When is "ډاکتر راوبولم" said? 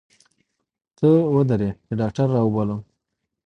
1.99-2.79